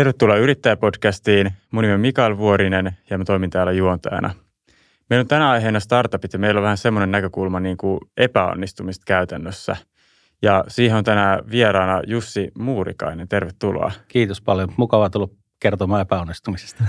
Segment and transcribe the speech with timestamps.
[0.00, 1.52] Tervetuloa Yrittäjäpodcastiin.
[1.70, 4.34] Mun nimi on Mikael Vuorinen ja mä toimin täällä juontajana.
[5.10, 9.76] Meillä on tänään aiheena startupit ja meillä on vähän semmoinen näkökulma niin kuin epäonnistumista käytännössä.
[10.42, 13.28] Ja siihen on tänään vieraana Jussi Muurikainen.
[13.28, 13.92] Tervetuloa.
[14.08, 14.72] Kiitos paljon.
[14.76, 16.84] Mukava tullut kertomaan epäonnistumisesta.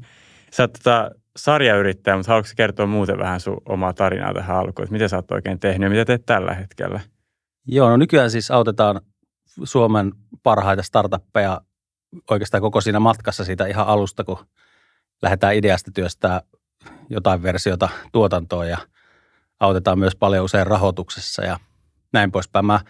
[0.54, 4.84] Sä oot tota sarjayrittäjä, mutta haluatko kertoa muuten vähän sun omaa tarinaa tähän alkuun?
[4.84, 7.00] Että mitä sä oot oikein tehnyt ja mitä teet tällä hetkellä?
[7.66, 9.00] Joo, no nykyään siis autetaan
[9.64, 11.60] Suomen parhaita startuppeja
[12.30, 14.46] oikeastaan koko siinä matkassa siitä ihan alusta, kun
[15.22, 16.40] lähdetään ideasta työstää
[17.10, 18.78] jotain versiota tuotantoon ja
[19.60, 21.58] autetaan myös paljon usein rahoituksessa ja
[22.12, 22.66] näin poispäin.
[22.66, 22.80] Mä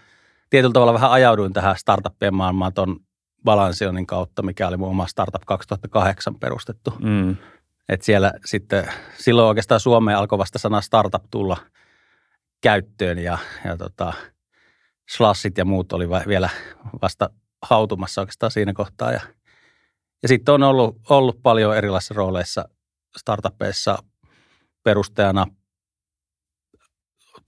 [0.49, 2.99] tietyllä tavalla vähän ajauduin tähän startuppien maailmaan tuon
[3.43, 6.93] Balansionin kautta, mikä oli mun oma startup 2008 perustettu.
[6.99, 7.35] Mm.
[7.89, 11.57] Et siellä sitten, silloin oikeastaan Suomeen alkoi vasta sana startup tulla
[12.61, 14.13] käyttöön ja, ja tota,
[15.09, 16.49] slashit ja muut oli vielä
[17.01, 17.29] vasta
[17.63, 19.11] hautumassa oikeastaan siinä kohtaa.
[19.11, 19.21] Ja,
[20.23, 22.69] ja sitten on ollut, ollut paljon erilaisissa rooleissa
[23.17, 24.03] startupeissa
[24.83, 25.45] perustajana,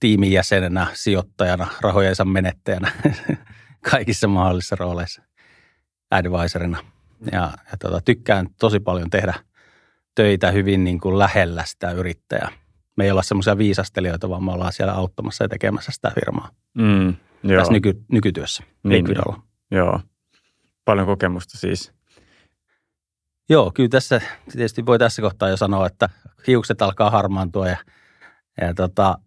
[0.00, 2.92] tiimin jäsenenä, sijoittajana, rahojensa menettäjänä,
[3.90, 5.22] kaikissa mahdollisissa rooleissa,
[6.10, 6.78] advisorina.
[7.32, 9.34] Ja, ja tota, tykkään tosi paljon tehdä
[10.14, 12.52] töitä hyvin niin kuin lähellä sitä yrittäjää.
[12.96, 16.50] Me ei olla semmoisia viisastelijoita, vaan me ollaan siellä auttamassa ja tekemässä sitä firmaa.
[16.74, 17.58] Mm, joo.
[17.58, 19.16] Tässä nyky, nykytyössä, niin, niin,
[19.70, 20.00] Joo,
[20.84, 21.92] paljon kokemusta siis.
[23.48, 24.20] Joo, kyllä tässä
[24.52, 26.08] tietysti voi tässä kohtaa jo sanoa, että
[26.46, 27.76] hiukset alkaa harmaantua ja,
[28.60, 29.18] ja tota,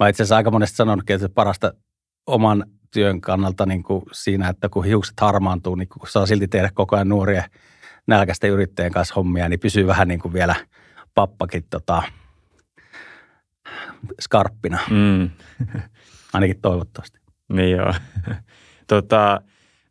[0.00, 1.72] mä itse asiassa aika monesti sanonutkin, että parasta
[2.26, 6.70] oman työn kannalta niin kuin siinä, että kun hiukset harmaantuu, niin kun saa silti tehdä
[6.74, 7.48] koko ajan nuoria
[8.06, 10.54] nälkäisten yrittäjien kanssa hommia, niin pysyy vähän niin kuin vielä
[11.14, 12.02] pappakin tota,
[14.20, 14.78] skarppina.
[14.90, 15.30] Mm.
[16.32, 17.18] Ainakin toivottavasti.
[17.48, 17.94] Niin joo.
[18.86, 19.40] Tota,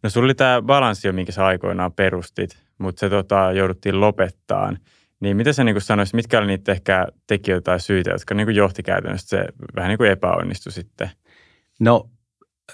[0.04, 4.80] no sulla oli tämä balanssi, minkä sä aikoinaan perustit, mutta se tota, jouduttiin lopettaan.
[5.20, 8.84] Niin mitä sä niin sanoisit, mitkä oli niitä ehkä tekijöitä tai syitä, jotka niin johti
[8.84, 9.46] käytännössä se
[9.76, 11.10] vähän niin kuin epäonnistui sitten?
[11.80, 12.10] No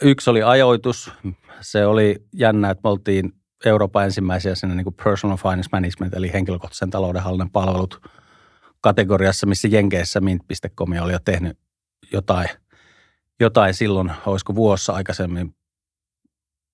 [0.02, 1.12] yksi oli ajoitus.
[1.62, 3.34] Se oli jännä, että me oltiin
[3.66, 8.02] Euroopan ensimmäisiä sinne niin kuin personal finance management, eli henkilökohtaisen taloudenhallinnan palvelut
[8.82, 11.58] kategoriassa, missä Jenkeissä mint.com oli jo tehnyt
[12.14, 12.50] jotain,
[13.40, 15.56] jotain silloin, olisiko vuossa aikaisemmin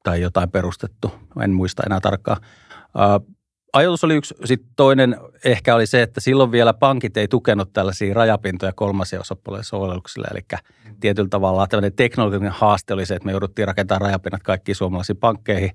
[0.05, 1.11] tai jotain perustettu,
[1.43, 2.37] en muista enää tarkkaan.
[2.85, 3.35] Uh,
[3.73, 4.35] ajatus oli yksi.
[4.45, 9.63] Sitten toinen ehkä oli se, että silloin vielä pankit ei tukenut tällaisia rajapintoja kolmasia osapuolen
[9.63, 10.27] sovelluksille.
[10.31, 10.41] Eli
[10.99, 15.71] tietyllä tavalla tämmöinen teknologinen haaste oli se, että me jouduttiin rakentamaan rajapinnat kaikkiin suomalaisiin pankkeihin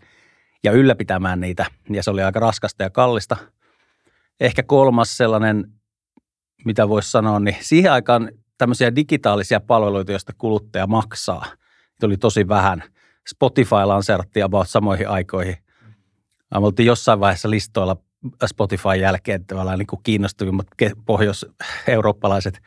[0.64, 1.66] ja ylläpitämään niitä.
[1.91, 3.36] Ja se oli aika raskasta ja kallista.
[4.41, 5.66] Ehkä kolmas sellainen,
[6.64, 11.47] mitä voisi sanoa, niin siihen aikaan tämmöisiä digitaalisia palveluita, joista kuluttaja maksaa,
[12.02, 12.82] oli tosi vähän.
[13.30, 15.56] Spotify lanseerattiin about samoihin aikoihin–
[16.58, 17.96] me oltiin jossain vaiheessa listoilla
[18.46, 20.66] Spotify jälkeen tavallaan niin kuin kiinnostuvimmat
[21.06, 22.62] pohjois-eurooppalaiset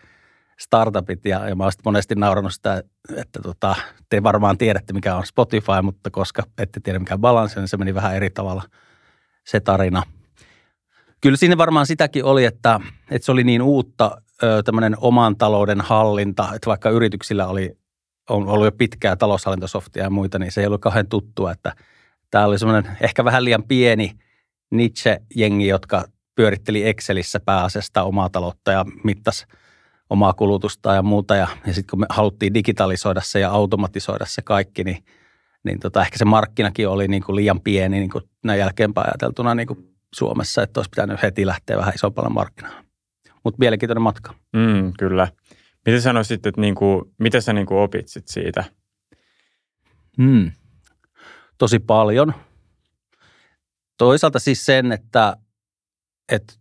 [0.59, 2.83] startupit ja, ja mä olen monesti naurannut sitä,
[3.15, 3.75] että tota,
[4.09, 7.77] te varmaan tiedätte mikä on Spotify, mutta koska ette tiedä mikä on Balance, niin se
[7.77, 8.63] meni vähän eri tavalla
[9.47, 10.03] se tarina.
[11.21, 12.79] Kyllä siinä varmaan sitäkin oli, että,
[13.11, 14.21] että se oli niin uutta
[14.65, 17.77] tämmöinen oman talouden hallinta, että vaikka yrityksillä oli
[18.29, 21.73] on ollut jo pitkää taloushallintosoftia ja muita, niin se ei ollut kauhean tuttua, että–
[22.33, 24.11] Tämä oli semmoinen ehkä vähän liian pieni
[24.71, 29.45] Nietzsche-jengi, jotka pyöritteli Excelissä pääasiassa omaa taloutta ja mittas
[30.09, 31.35] omaa kulutusta ja muuta.
[31.35, 35.03] Ja, ja sitten kun me haluttiin digitalisoida se ja automatisoida se kaikki, niin,
[35.63, 39.55] niin tota, ehkä se markkinakin oli niin kuin liian pieni niin kuin näin jälkeenpäin ajateltuna
[39.55, 42.85] niin kuin Suomessa, että olisi pitänyt heti lähteä vähän isompana markkinaan.
[43.43, 44.33] Mutta mielenkiintoinen matka.
[44.53, 45.27] Mm, kyllä.
[45.85, 48.63] Mitä sanoisit, että niin kuin, mitä sä niin kuin opit sit siitä?
[50.17, 50.51] Mm
[51.63, 52.33] tosi paljon.
[53.97, 55.37] Toisaalta siis sen, että,
[56.31, 56.53] että,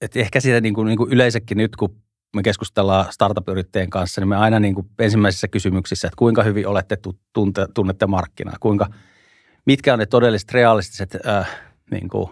[0.00, 1.96] että ehkä siitä niin kuin, niin kuin yleensäkin nyt, kun
[2.36, 6.98] me keskustellaan startup-yrittäjien kanssa, niin me aina niin kuin ensimmäisissä kysymyksissä, että kuinka hyvin olette
[7.32, 8.86] tunte, tunnette markkinaa, kuinka,
[9.66, 11.60] mitkä on ne todelliset realistiset äh,
[11.90, 12.30] niin kuin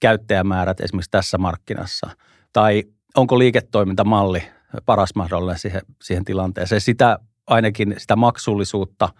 [0.00, 2.10] käyttäjämäärät esimerkiksi tässä markkinassa,
[2.52, 2.84] tai
[3.16, 4.42] onko liiketoimintamalli
[4.86, 6.80] paras mahdollinen siihen, siihen tilanteeseen.
[6.80, 9.08] Sitä ainakin sitä maksullisuutta–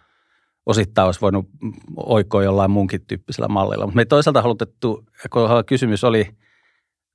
[0.66, 1.48] osittain olisi voinut
[1.96, 3.86] oikoa jollain muunkin tyyppisellä mallilla.
[3.86, 6.36] Mutta me toisaalta halutettu, kun kysymys oli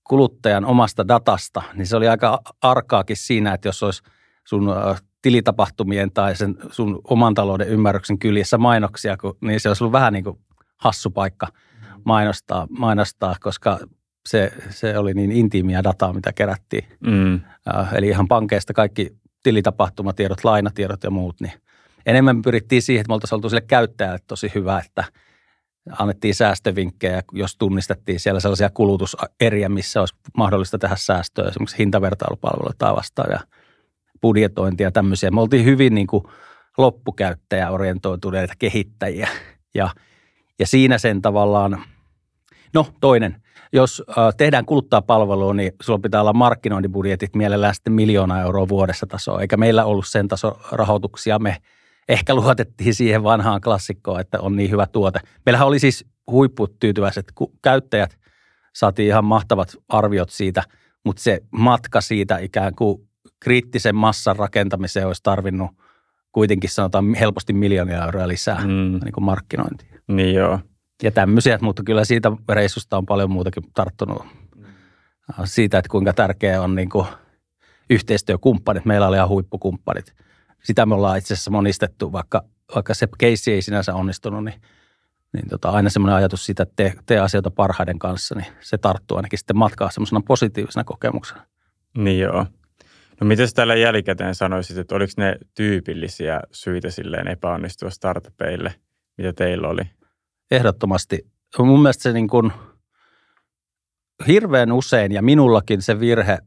[0.04, 4.04] kuluttajan omasta datasta, niin se oli aika arkaakin siinä, että jos olisi
[4.44, 4.76] sun
[5.22, 10.24] tilitapahtumien tai sen sun oman talouden ymmärryksen kyljessä mainoksia, niin se olisi ollut vähän niin
[10.24, 10.40] kuin
[10.78, 11.48] hassu paikka
[12.04, 13.80] mainostaa, mainostaa koska
[14.30, 16.86] se, se oli niin intiimiä dataa, mitä kerättiin.
[17.00, 17.42] Mm.
[17.94, 21.54] Eli ihan pankeista kaikki tilitapahtumatiedot, lainatiedot ja muut, niin
[22.06, 25.04] enemmän pyrittiin siihen, että me oltaisiin oltu sille käyttäjälle tosi hyvä, että,
[26.00, 32.96] annettiin säästövinkkejä, jos tunnistettiin siellä sellaisia kulutuseriä, missä olisi mahdollista tehdä säästöä, esimerkiksi hintavertailupalveluita tai
[32.96, 33.40] vastaavia
[34.22, 35.32] budjetointia ja tämmöisiä.
[35.32, 36.24] Me oltiin hyvin niin kuin
[36.78, 39.30] loppukäyttäjäorientoituneita kehittäjiä
[39.76, 39.90] ja,
[40.60, 41.84] ja siinä sen tavallaan,
[42.74, 43.42] no toinen,
[43.74, 44.04] jos
[44.38, 49.58] tehdään kuluttaa palvelua, niin sulla pitää olla markkinointibudjetit mielellään sitten miljoona euroa vuodessa tasoa, eikä
[49.58, 51.40] meillä ollut sen taso rahoituksia.
[51.40, 51.58] Me
[52.10, 55.20] ehkä luotettiin siihen vanhaan klassikkoon, että on niin hyvä tuote.
[55.46, 57.26] Meillähän oli siis huipputyytyväiset
[57.62, 58.18] käyttäjät,
[58.76, 60.64] saatiin ihan mahtavat arviot siitä,
[61.06, 63.08] mutta se matka siitä ikään kuin
[63.40, 65.72] kriittisen massan rakentamiseen olisi tarvinnut
[66.32, 69.00] kuitenkin sanotaan helposti miljoonia euroa lisää mm.
[69.04, 70.00] niin kuin markkinointiin.
[70.08, 70.60] Niin joo.
[71.04, 74.26] Ja tämmöisiä, mutta kyllä siitä reissusta on paljon muutakin tarttunut.
[74.56, 74.66] Mm.
[75.46, 77.08] Siitä, että kuinka tärkeä on niin kuin
[77.90, 78.86] yhteistyökumppanit.
[78.86, 80.14] Meillä oli ihan huippukumppanit.
[80.64, 82.44] Sitä me ollaan itse asiassa monistettu, vaikka,
[82.76, 84.62] vaikka se keissi ei sinänsä onnistunut, niin,
[85.34, 89.18] niin tota, aina semmoinen ajatus siitä, että tee, tee asioita parhaiden kanssa, niin se tarttuu
[89.18, 91.46] ainakin sitten matkaa semmoisena positiivisena kokemuksena.
[91.98, 92.46] Niin joo.
[93.22, 98.76] No miten tällä jälkikäteen sanoisit, että oliko ne tyypillisiä syitä silleen epäonnistua startupeille,
[99.18, 99.82] mitä teillä oli?
[100.52, 101.28] Ehdottomasti.
[101.60, 102.52] Mun mielestä se niin kuin
[104.28, 106.38] hirveän usein ja minullakin se virhe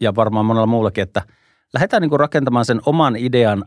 [0.00, 1.22] ja varmaan monella muullakin, että
[1.74, 3.64] lähdetään niin kuin rakentamaan sen oman idean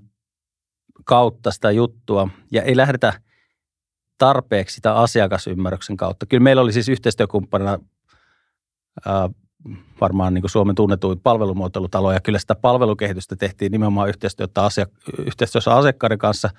[1.05, 3.13] kautta sitä juttua ja ei lähdetä
[4.17, 6.25] tarpeeksi sitä asiakasymmärryksen kautta.
[6.25, 7.79] Kyllä meillä oli siis yhteistyökumppanina
[10.01, 15.75] varmaan niin kuin Suomen tunnetuin palvelumuotoilutalo, ja kyllä sitä palvelukehitystä tehtiin nimenomaan yhteistyötä asiak- yhteistyössä
[15.75, 16.49] asiakkaiden kanssa,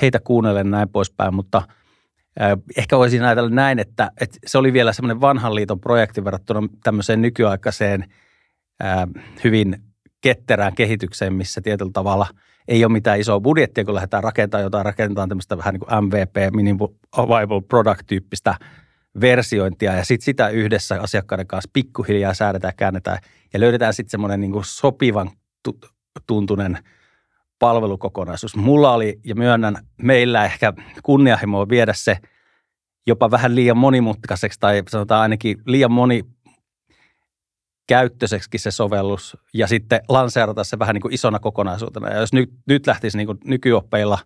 [0.00, 1.62] heitä kuunnellen näin poispäin, mutta
[2.76, 7.22] ehkä voisin ajatella näin, että, että se oli vielä semmoinen vanhan liiton projekti verrattuna tämmöiseen
[7.22, 8.04] nykyaikaiseen
[9.44, 9.76] hyvin
[10.20, 12.26] ketterään kehitykseen, missä tietyllä tavalla
[12.68, 16.54] ei ole mitään isoa budjettia, kun lähdetään rakentamaan jotain, rakentaa tämmöistä vähän niin kuin MVP,
[16.54, 18.54] Minimum Viable Product-tyyppistä–
[19.20, 23.18] versiointia ja sitten sitä yhdessä asiakkaiden kanssa pikkuhiljaa säädetään, käännetään
[23.52, 25.30] ja löydetään sitten semmoinen niin sopivan
[26.26, 26.78] tuntunen
[27.58, 28.56] palvelukokonaisuus.
[28.56, 30.72] Mulla oli, ja myönnän, meillä ehkä
[31.02, 32.18] kunnianhimoa viedä se
[33.06, 36.22] jopa vähän liian monimutkaiseksi tai sanotaan ainakin liian moni
[37.88, 42.08] käyttöiseksi se sovellus ja sitten lanseerata se vähän niin kuin isona kokonaisuutena.
[42.08, 44.18] Ja jos nyt, nyt lähtisi niin kuin nykyoppeilla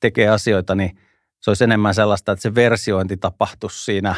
[0.00, 0.98] tekee asioita, niin–
[1.44, 4.14] se olisi enemmän sellaista, että se versiointi tapahtuisi siinä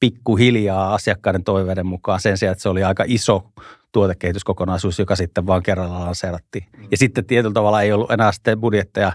[0.00, 3.52] pikkuhiljaa asiakkaiden toiveiden mukaan sen sijaan, että se oli aika iso
[3.92, 6.64] tuotekehityskokonaisuus, joka sitten vaan kerralla lanseerattiin.
[6.76, 6.88] Mm.
[6.90, 9.12] Ja sitten tietyllä tavalla ei ollut enää sitten budjetteja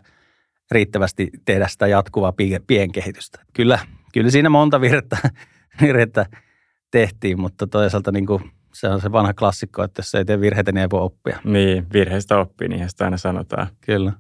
[0.72, 2.33] riittävästi tehdä sitä jatkuvaa
[2.68, 3.39] pienkehitystä.
[3.54, 3.80] Kyllä,
[4.13, 5.18] kyllä siinä monta virhettä,
[5.81, 6.25] virhettä
[6.92, 10.72] tehtiin, mutta toisaalta niin kuin se on se vanha klassikko, että jos ei tee virheitä,
[10.72, 11.39] niin ei voi oppia.
[11.44, 13.68] Niin, virheistä oppii, niin sitä aina sanotaan.
[13.81, 14.13] Kyllä.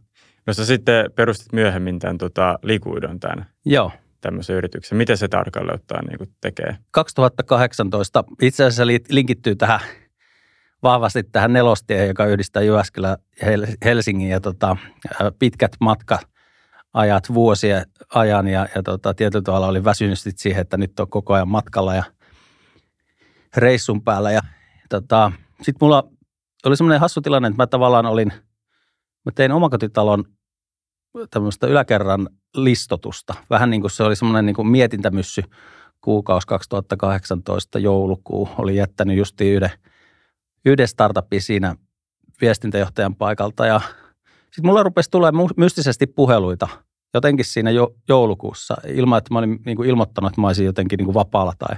[0.47, 3.91] No sä sitten perustit myöhemmin tämän tota, Likuidon tämän Joo.
[4.21, 4.97] tämmöisen yrityksen.
[4.97, 6.77] Miten se tarkalleen ottaa niin tekee?
[6.91, 9.79] 2018 itse asiassa linkittyy tähän
[10.85, 13.17] vahvasti tähän nelostie, joka yhdistää Jyväskylä
[13.85, 14.77] Helsingin ja tota,
[15.39, 17.85] pitkät matka-ajat vuosien
[18.15, 21.95] ajan ja, ja tota, tietyllä tavalla oli väsynyt siihen, että nyt on koko ajan matkalla
[21.95, 22.03] ja
[23.57, 24.31] reissun päällä.
[24.31, 24.41] Ja,
[24.89, 26.03] tota, Sitten mulla
[26.65, 28.33] oli semmoinen hassu tilanne, että mä tavallaan olin,
[29.25, 30.23] mä tein omakotitalon
[31.29, 33.33] tämmöistä yläkerran listotusta.
[33.49, 35.43] Vähän niin kuin se oli semmoinen niin kuin mietintämyssy
[36.01, 38.49] kuukausi 2018 joulukuu.
[38.57, 39.71] Oli jättänyt justiin yhden,
[40.65, 41.75] yhden startupin siinä
[42.41, 43.81] viestintäjohtajan paikalta ja
[44.41, 46.67] sitten mulla rupesi tulemaan mystisesti puheluita
[47.15, 50.97] jotenkin siinä jo, joulukuussa ilman, että mä olin niin kuin ilmoittanut, että mä olisin jotenkin
[50.97, 51.75] niin kuin vapaalla tai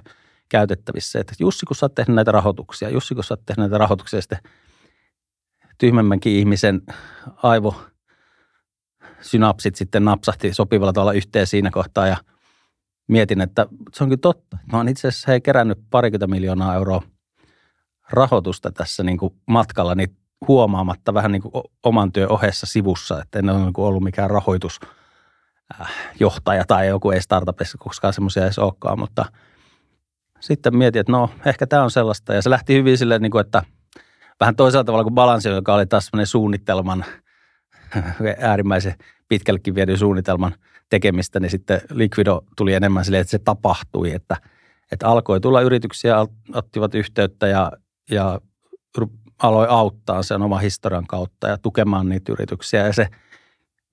[0.50, 1.20] käytettävissä.
[1.20, 4.22] Että Jussi, kun sä oot tehnyt näitä rahoituksia, Jussi, kun sä oot tehnyt näitä rahoituksia,
[4.22, 4.40] sitten
[5.78, 6.82] tyhmemmänkin ihmisen
[7.44, 7.76] aivo
[9.22, 12.18] synapsit sitten napsahti sopivalla tavalla yhteen siinä kohtaa ja
[13.08, 14.58] mietin, että se on kyllä totta.
[14.72, 17.02] Mä oon itse asiassa hei, kerännyt parikymmentä miljoonaa euroa
[18.12, 21.52] rahoitusta tässä niin kuin matkalla niin huomaamatta vähän niin kuin
[21.84, 27.78] oman työn ohessa sivussa, että en ole niin ollut mikään rahoitusjohtaja tai joku ei startupissa
[27.78, 29.26] koskaan semmoisia edes olekaan, mutta
[30.40, 32.34] sitten mietin, että no ehkä tämä on sellaista.
[32.34, 33.64] Ja se lähti hyvin silleen, niin kuin, että
[34.40, 37.06] vähän toisella tavalla kuin balanssi, joka oli taas semmoinen suunnitelman–
[38.42, 38.96] äärimmäisen
[39.28, 40.56] pitkällekin viedyn suunnitelman
[40.90, 44.38] tekemistä, niin sitten Liquido tuli enemmän silleen, että se tapahtui, että,
[44.92, 46.16] että alkoi tulla yrityksiä,
[46.54, 47.72] ottivat yhteyttä ja,
[48.12, 48.42] ja
[49.44, 52.86] aloi auttaa sen oman historian kautta ja tukemaan niitä yrityksiä.
[52.86, 53.08] Ja se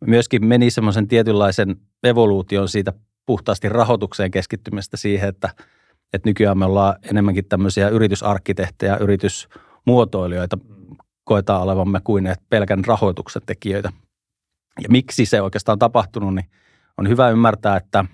[0.06, 2.92] myöskin meni semmoisen tietynlaisen evoluution siitä
[3.26, 5.50] puhtaasti rahoitukseen keskittymistä siihen, että,
[6.12, 10.58] että nykyään me ollaan enemmänkin tämmöisiä yritysarkkitehtejä, yritysmuotoilijoita,
[11.24, 13.92] koetaan olevamme kuin pelkän rahoituksen tekijöitä.
[14.82, 16.50] Ja miksi se oikeastaan on tapahtunut, niin
[16.98, 18.04] on hyvä ymmärtää, että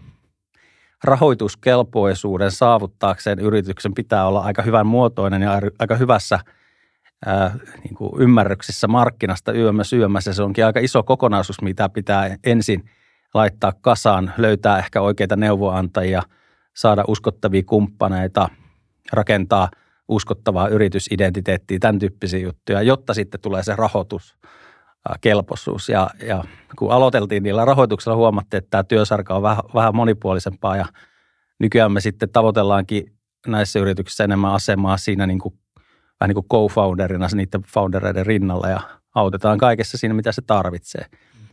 [1.04, 6.38] rahoituskelpoisuuden saavuttaakseen yrityksen pitää olla aika hyvän muotoinen ja aika hyvässä
[7.26, 10.32] ää, niin kuin ymmärryksissä markkinasta yömä syömässä.
[10.32, 12.90] Se onkin aika iso kokonaisuus, mitä pitää ensin
[13.34, 16.22] laittaa kasaan, löytää ehkä oikeita neuvoantajia,
[16.76, 18.48] saada uskottavia kumppaneita,
[19.12, 19.68] rakentaa
[20.08, 24.36] uskottavaa yritysidentiteettiä, tämän tyyppisiä juttuja, jotta sitten tulee se rahoitus
[25.20, 25.88] kelpoisuus.
[25.88, 26.44] Ja, ja
[26.78, 30.86] kun aloiteltiin niillä rahoituksella, huomattiin, että tämä työsarka on vähän, vähän monipuolisempaa ja
[31.58, 33.12] nykyään me sitten tavoitellaankin
[33.46, 35.54] näissä yrityksissä enemmän asemaa siinä niin kuin,
[36.20, 38.80] vähän niin kuin co-founderina niiden foundereiden rinnalla ja
[39.14, 41.06] autetaan kaikessa siinä, mitä se tarvitsee.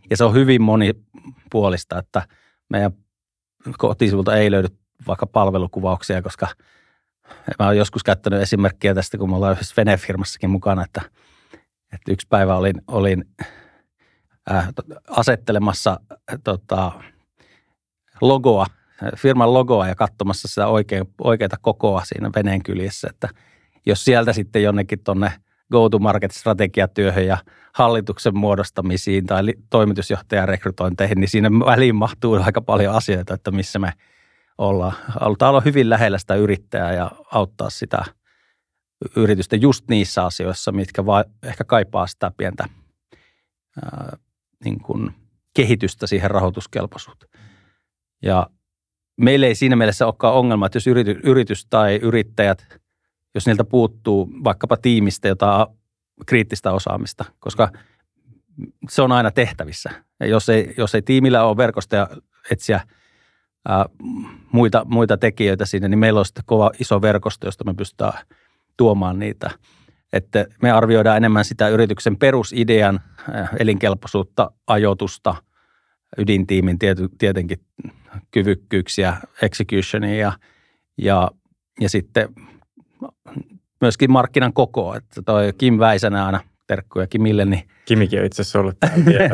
[0.10, 2.28] Ja se on hyvin monipuolista, että
[2.70, 2.92] meidän
[3.78, 4.68] kotisivulta ei löydy
[5.08, 6.48] vaikka palvelukuvauksia, koska
[7.60, 11.02] mä oon joskus käyttänyt esimerkkiä tästä, kun me ollaan yhdessä Vene-firmassakin mukana, että–
[11.94, 13.26] että yksi päivä olin, olin
[14.52, 14.70] äh,
[15.10, 16.92] asettelemassa äh, tota,
[18.22, 18.66] logoa,
[19.16, 23.30] firman logoa ja katsomassa sitä oikein, oikeita kokoa siinä veneen kyljessä, että
[23.86, 25.32] jos sieltä sitten jonnekin tuonne
[25.72, 27.38] go-to-market-strategiatyöhön ja
[27.74, 33.94] hallituksen muodostamisiin tai toimitusjohtajan rekrytointeihin, niin siinä väliin mahtuu aika paljon asioita, että missä me
[34.58, 34.94] ollaan.
[35.08, 38.06] Halutaan olla hyvin lähellä sitä yrittäjää ja auttaa sitä–
[39.16, 42.66] yritystä just niissä asioissa, mitkä va- ehkä kaipaa sitä pientä
[43.86, 44.18] ää,
[44.66, 45.12] niin kuin
[45.54, 47.32] kehitystä siihen rahoituskelpoisuuteen.
[48.22, 48.48] Ja
[49.18, 52.80] meillä ei siinä mielessä olekaan ongelma, että jos yrity, yritys tai yrittäjät,
[53.36, 55.68] jos niiltä puuttuu vaikkapa tiimistä jotain
[56.26, 57.70] kriittistä osaamista, koska
[58.90, 59.90] se on aina tehtävissä.
[60.20, 62.08] Ja jos ei, jos ei tiimillä ole verkostoja
[62.52, 62.82] etsiä
[63.68, 63.86] ää,
[64.52, 68.14] muita, muita tekijöitä siinä, niin meillä on sitten kova iso verkosto, josta me pystytään–
[68.78, 69.52] tuomaan niitä.
[70.14, 73.00] Että me arvioidaan enemmän sitä yrityksen perusidean
[73.36, 75.36] äh, elinkelpoisuutta, ajoitusta,
[76.18, 77.60] ydintiimin tiety, tietenkin
[78.32, 80.32] kyvykkyyksiä, executionia ja,
[80.98, 81.32] ja,
[81.80, 82.30] ja sitten
[83.82, 84.96] myöskin markkinan kokoa.
[84.96, 87.46] Että toi Kim Väisänä aina terkkuja Kimille.
[87.46, 88.78] Niin Kimikin on itse asiassa ollut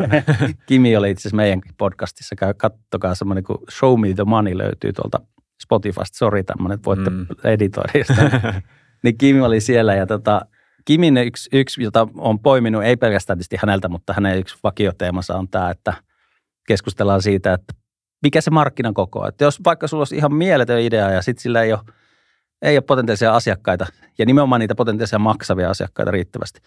[0.66, 2.36] Kimi oli itse asiassa meidän podcastissa.
[2.36, 5.20] Käy, kattokaa semmoinen kuin Show Me the Money löytyy tuolta
[5.62, 6.18] Spotifysta.
[6.18, 7.26] Sori tämmöinen, että voitte mm.
[7.44, 7.92] editoida.
[9.04, 10.40] niin Kimi oli siellä ja tota,
[10.84, 15.48] Kimin yksi, yksi, jota on poiminut, ei pelkästään tietysti häneltä, mutta hänen yksi vakioteemansa on
[15.48, 15.94] tämä, että
[16.68, 17.74] keskustellaan siitä, että
[18.22, 19.32] mikä se markkinan koko on.
[19.40, 21.80] Jos vaikka sulla olisi ihan mieletön idea ja sitten sillä ei ole,
[22.62, 23.86] ei ole potentiaalisia asiakkaita
[24.18, 26.60] ja nimenomaan niitä potentiaalisia maksavia asiakkaita riittävästi,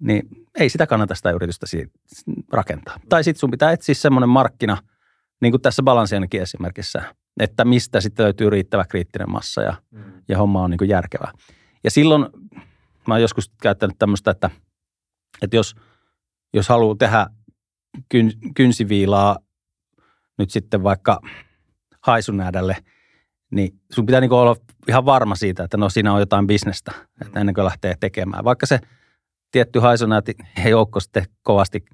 [0.00, 0.28] niin
[0.58, 1.66] ei sitä kannata sitä yritystä
[2.52, 3.00] rakentaa.
[3.08, 4.76] Tai sitten sun pitää etsiä semmoinen markkina,
[5.40, 10.02] niin kuin tässä Balansiankin esimerkissä, että mistä sitten löytyy riittävä kriittinen massa ja, mm.
[10.28, 11.32] ja homma on niin kuin järkevää.
[11.84, 12.26] Ja silloin
[13.08, 14.50] mä oon joskus käyttänyt tämmöistä, että,
[15.42, 15.74] että jos,
[16.54, 17.26] jos haluaa tehdä
[18.08, 19.36] kyn, kynsiviilaa
[20.38, 21.20] nyt sitten vaikka
[22.00, 22.76] haisunäädälle,
[23.50, 24.56] niin sun pitää niin olla
[24.88, 28.44] ihan varma siitä, että no siinä on jotain bisnestä, että ennen kuin lähtee tekemään.
[28.44, 28.80] Vaikka se
[29.50, 31.84] tietty haisunääti ei joukko sitten kovasti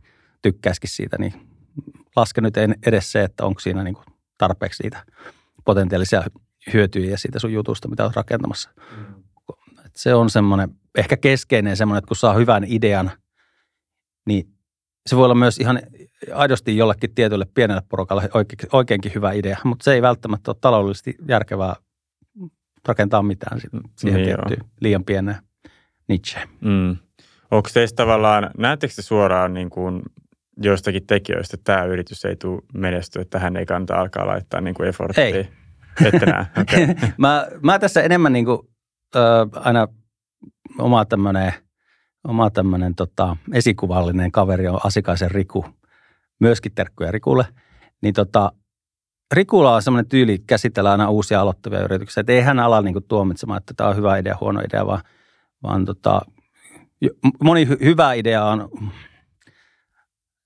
[0.42, 1.34] tykkäisikin siitä, niin
[2.16, 2.54] laske nyt
[2.86, 4.04] edes se, että onko siinä niin kuin
[4.38, 5.04] tarpeeksi niitä
[5.64, 6.22] potentiaalisia
[6.72, 8.70] hyötyjä siitä sun jutusta, mitä olet rakentamassa.
[8.96, 9.14] Mm.
[9.86, 13.10] Et se on semmoinen, ehkä keskeinen semmoinen, että kun saa hyvän idean,
[14.26, 14.48] niin
[15.06, 15.80] se voi olla myös ihan
[16.34, 18.28] aidosti jollekin tietylle pienelle porukalle
[18.72, 21.76] oikeinkin hyvä idea, mutta se ei välttämättä ole taloudellisesti järkevää
[22.88, 24.68] rakentaa mitään siihen niin tiettyyn joo.
[24.80, 25.36] liian pieneen
[26.08, 26.48] niche.
[26.60, 26.96] Mm.
[27.50, 30.02] Onko teistä tavallaan, näettekö te suoraan niin kuin
[30.56, 34.74] joistakin tekijöistä, että tämä yritys ei tule menestyä, että tähän ei kannata alkaa laittaa niin
[34.74, 35.24] kuin efforttia?
[35.24, 35.48] Ei.
[36.04, 36.46] Ette näe?
[36.60, 36.94] Okay.
[37.18, 38.58] mä, mä tässä enemmän niin kuin,
[39.16, 39.20] ö,
[39.52, 39.88] aina
[40.78, 41.52] oma tämmöinen
[42.28, 45.64] oma tämmöinen tota, esikuvallinen kaveri on Asikaisen Riku,
[46.40, 47.46] myöskin terkkuja Rikulle,
[48.02, 48.52] niin tota,
[49.34, 53.04] Rikulla on semmoinen tyyli käsitellä aina uusia aloittavia yrityksiä, että ei hän ala niin kuin
[53.08, 55.02] tuomitsemaan, että tämä on hyvä idea, huono idea, vaan,
[55.62, 56.20] vaan tota,
[57.42, 58.68] moni hy- hyvä idea on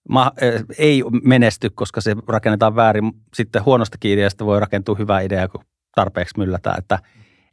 [0.08, 0.32] ma,
[0.78, 3.12] ei menesty, koska se rakennetaan väärin.
[3.34, 6.78] Sitten huonostakin ideasta voi rakentua hyvä idea, kun tarpeeksi myllätään.
[6.78, 6.98] Että,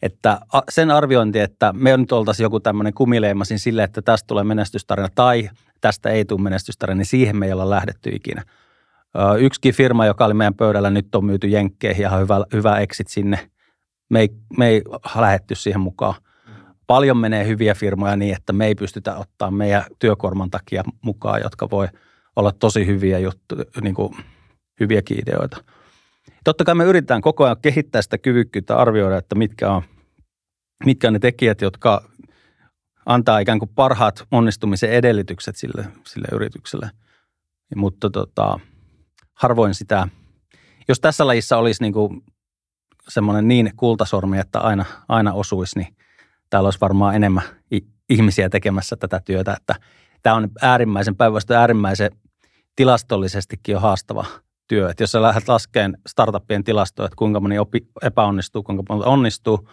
[0.01, 5.07] että sen arviointi, että me nyt oltaisiin joku tämmöinen kumileimasin sille, että tästä tulee menestystarina
[5.15, 5.49] tai
[5.81, 8.43] tästä ei tule menestystarina, niin siihen me ei olla lähdetty ikinä.
[9.39, 13.49] Yksikin firma, joka oli meidän pöydällä, nyt on myyty jenkkeihin ja hyvä, hyvä exit sinne.
[14.09, 14.81] Me ei, me ei
[15.15, 16.13] lähetty siihen mukaan.
[16.87, 21.69] Paljon menee hyviä firmoja niin, että me ei pystytä ottaa meidän työkorman takia mukaan, jotka
[21.69, 21.87] voi–
[22.35, 24.17] olla tosi hyviä juttuja, niin kuin
[24.79, 25.63] hyviäkin ideoita.
[26.43, 29.81] Totta kai me yritetään koko ajan kehittää sitä kyvykkyyttä arvioida, että mitkä on,
[30.85, 32.09] mitkä on ne tekijät, jotka
[33.05, 36.89] antaa ikään kuin parhaat onnistumisen edellytykset sille, sille yritykselle.
[37.75, 38.59] Mutta tota,
[39.33, 40.07] harvoin sitä,
[40.87, 42.21] jos tässä lajissa olisi niin kuin
[43.07, 45.95] semmoinen niin kultasormi, että aina, aina osuisi, niin
[46.49, 47.43] täällä olisi varmaan enemmän
[48.09, 49.53] ihmisiä tekemässä tätä työtä.
[49.53, 49.75] Että
[50.23, 52.11] tämä on äärimmäisen päinvastoin äärimmäisen
[52.75, 54.25] tilastollisestikin jo haastava
[54.67, 54.89] työ.
[54.89, 59.69] Että jos sä lähdet laskeen startuppien tilastoja, että kuinka moni opi, epäonnistuu, kuinka moni onnistuu,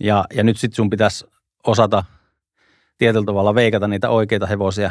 [0.00, 1.26] ja, ja nyt sitten sun pitäisi
[1.66, 2.04] osata
[2.98, 4.90] tietyllä tavalla veikata niitä oikeita hevosia,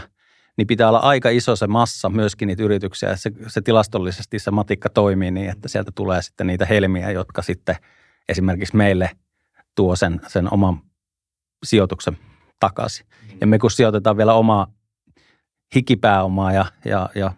[0.57, 3.15] niin pitää olla aika iso se massa myöskin niitä yrityksiä.
[3.15, 7.75] Se, se tilastollisesti se matikka toimii niin, että sieltä tulee sitten niitä helmiä, jotka sitten
[8.29, 9.09] esimerkiksi meille
[9.75, 10.81] tuo sen, sen oman
[11.65, 12.17] sijoituksen
[12.59, 13.05] takaisin.
[13.31, 13.37] Mm.
[13.41, 14.67] Ja me kun sijoitetaan vielä omaa
[15.75, 17.31] hikipääomaa ja, ja, ja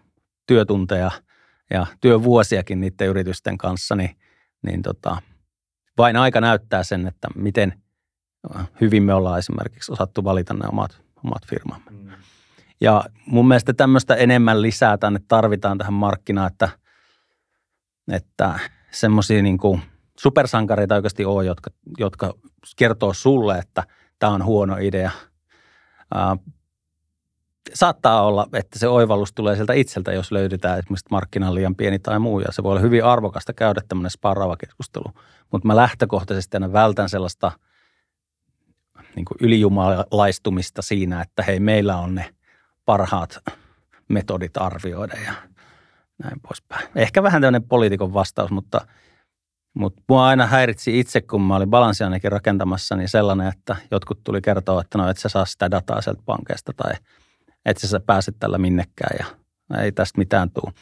[0.46, 1.10] työtunteja
[1.70, 4.16] ja työvuosiakin niiden yritysten kanssa, niin,
[4.62, 5.22] niin tota,
[5.98, 7.82] vain aika näyttää sen, että miten
[8.80, 11.90] hyvin me ollaan esimerkiksi osattu valita ne omat, omat firmamme.
[11.90, 12.10] Mm.
[12.80, 16.68] Ja mun mielestä tämmöistä enemmän lisää tänne tarvitaan tähän markkinaan, että,
[18.12, 18.58] että
[18.90, 19.58] semmoisia niin
[20.18, 22.34] supersankareita oikeasti on, jotka, jotka
[22.76, 23.84] kertoo sulle, että
[24.18, 25.10] tämä on huono idea.
[27.76, 32.18] Saattaa olla, että se oivallus tulee sieltä itseltä, jos löydetään esimerkiksi markkinan liian pieni tai
[32.18, 35.04] muu, ja se voi olla hyvin arvokasta käydä tämmöinen sparraava keskustelu.
[35.52, 37.52] Mutta mä lähtökohtaisesti aina vältän sellaista
[39.16, 42.34] niin ylijumalaistumista siinä, että hei, meillä on ne
[42.84, 43.38] parhaat
[44.08, 45.32] metodit arvioida ja
[46.22, 46.88] näin poispäin.
[46.94, 48.86] Ehkä vähän tämmöinen poliitikon vastaus, mutta,
[49.74, 54.40] mutta mua aina häiritsi itse, kun mä olin balanssianekin rakentamassa, niin sellainen, että jotkut tuli
[54.42, 56.92] kertoa, että no et sä saa sitä dataa sieltä pankeista tai
[57.66, 59.26] et sä pääse tällä minnekään ja
[59.82, 60.72] ei tästä mitään tule.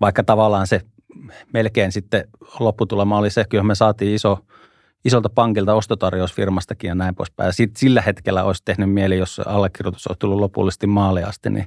[0.00, 0.80] Vaikka tavallaan se
[1.52, 2.28] melkein sitten
[2.60, 4.38] lopputulema oli se, kyllä me saatiin iso,
[5.04, 7.48] isolta pankilta ostotarjousfirmastakin ja näin poispäin.
[7.48, 11.66] Ja sit, sillä hetkellä olisi tehnyt mieli, jos allekirjoitus olisi tullut lopullisesti maaliin asti, niin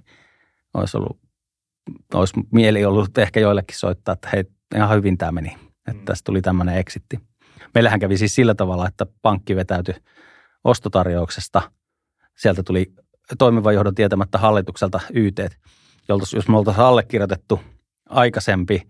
[0.73, 1.17] olisi ollut
[2.13, 4.43] olisi mieli ollut ehkä joillekin soittaa, että hei,
[4.75, 5.57] ihan hyvin tämä meni,
[5.87, 6.05] että mm.
[6.05, 7.19] tästä tuli tämmöinen eksitti.
[7.73, 9.95] Meillähän kävi siis sillä tavalla, että pankki vetäytyi
[10.63, 11.71] ostotarjouksesta.
[12.37, 12.93] Sieltä tuli
[13.37, 15.39] toimivan johdon tietämättä hallitukselta YT,
[16.35, 17.59] jos me oltaisiin allekirjoitettu
[18.09, 18.87] aikaisempi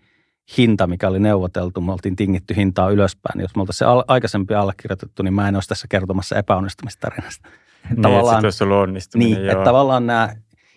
[0.58, 3.42] hinta, mikä oli neuvoteltu, me oltiin tingitty hintaa ylöspäin.
[3.42, 7.50] Jos me oltaisiin se aikaisempi allekirjoitettu, niin mä en olisi tässä kertomassa epäonnistumistarinasta.
[7.90, 9.52] Niin, tavallaan, että se ollut onnistuminen, Niin, joo.
[9.52, 10.36] että tavallaan nämä,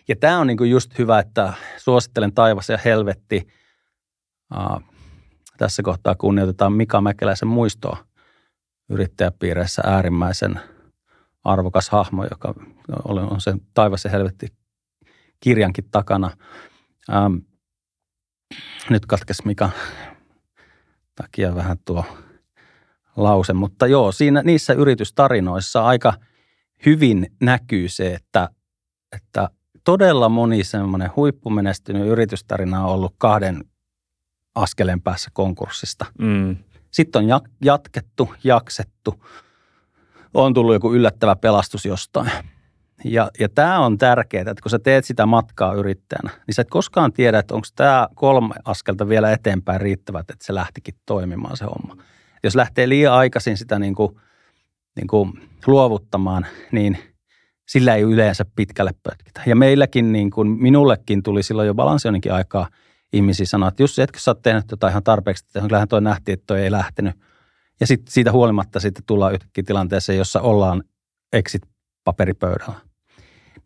[0.09, 3.49] ja tämä on niinku just hyvä, että suosittelen taivas ja helvetti.
[4.57, 4.83] Uh,
[5.59, 7.96] tässä kohtaa kunnioitetaan Mika Mäkeläisen muistoa
[8.88, 10.61] yrittäjäpiireissä äärimmäisen
[11.44, 12.55] arvokas hahmo, joka
[13.05, 14.46] on sen taivas ja helvetti
[15.40, 16.31] kirjankin takana.
[17.12, 17.35] Ähm,
[18.90, 19.70] nyt katkes Mika
[21.14, 22.05] takia vähän tuo
[23.16, 26.12] lause, mutta joo, siinä, niissä yritystarinoissa aika
[26.87, 28.48] hyvin näkyy se, että,
[29.16, 29.48] että
[29.85, 33.64] todella moni semmoinen huippumenestynyt yritystarina on ollut kahden
[34.55, 36.07] askeleen päässä konkurssista.
[36.18, 36.57] Mm.
[36.90, 39.24] Sitten on jatkettu, jaksettu,
[40.35, 42.31] on tullut joku yllättävä pelastus jostain.
[43.05, 46.71] Ja, ja tämä on tärkeää, että kun sä teet sitä matkaa yrittäjänä, niin sä et
[46.71, 51.64] koskaan tiedä, että onko tämä kolme askelta vielä eteenpäin riittävät, että se lähtikin toimimaan se
[51.64, 52.03] homma.
[52.43, 54.16] Jos lähtee liian aikaisin sitä niin kuin,
[54.97, 55.33] niin kuin
[55.66, 56.99] luovuttamaan, niin
[57.69, 59.40] sillä ei yleensä pitkälle pötkitä.
[59.47, 62.69] Ja meilläkin, niin kuin minullekin tuli silloin jo balansioninkin aikaa
[63.12, 66.33] ihmisiä sanoa, että jos etkö sä oot tehnyt jotain ihan tarpeeksi, että kyllähän toi nähtiin,
[66.33, 67.14] että toi ei lähtenyt.
[67.81, 70.85] Ja sitten siitä huolimatta sitten tullaan yhtäkkiä tilanteeseen, jossa ollaan
[71.33, 72.90] exit-paperipöydällä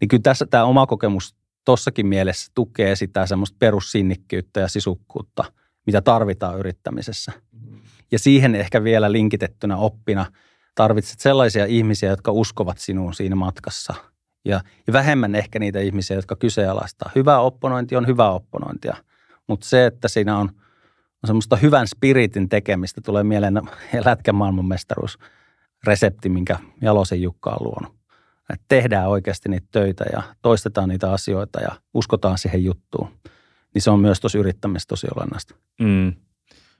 [0.00, 5.44] niin kyllä tässä tämä oma kokemus tossakin mielessä tukee sitä semmoista perussinnikkyyttä ja sisukkuutta,
[5.87, 7.33] mitä tarvitaan yrittämisessä.
[8.12, 10.27] Ja siihen ehkä vielä linkitettynä oppina
[10.74, 13.94] tarvitset sellaisia ihmisiä, jotka uskovat sinuun siinä matkassa.
[14.44, 17.11] Ja, ja vähemmän ehkä niitä ihmisiä, jotka kyseenalaistaa.
[17.14, 18.96] Hyvä opponointi on hyvä opponointia,
[19.48, 20.50] mutta se, että siinä on,
[21.24, 23.60] on semmoista hyvän spiritin tekemistä, tulee mieleen
[24.04, 25.18] lätkän maailmanmestaruus
[25.87, 28.04] resepti, minkä Jalosen Jukka on luonut
[28.52, 33.08] että tehdään oikeasti niitä töitä ja toistetaan niitä asioita ja uskotaan siihen juttuun.
[33.74, 35.54] Niin se on myös tosi yrittämistä tosi olennaista.
[35.80, 36.12] Mm.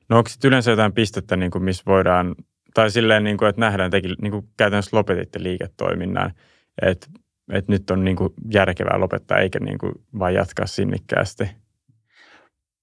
[0.09, 2.35] No onko sitten yleensä jotain pistettä, niin kuin missä voidaan,
[2.75, 6.33] tai silleen, niin kuin, että nähdään tekin, niin kuin käytännössä lopetitte liiketoiminnan,
[6.83, 7.07] että,
[7.53, 11.49] että nyt on niin kuin järkevää lopettaa eikä niin kuin vain jatkaa sinnikkäästi.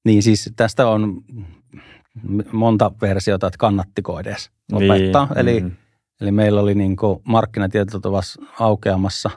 [0.06, 1.22] Niin siis tästä on
[2.52, 5.26] monta versiota, että kannattiko edes lopettaa.
[5.26, 5.38] Niin.
[5.38, 5.72] Eli mm
[6.22, 8.04] Eli meillä oli niin markkinatiedot
[8.60, 9.30] aukeamassa.